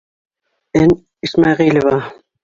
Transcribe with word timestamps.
Н. 0.83 0.87
ИСМӘҒИЛЕВА. 1.27 1.97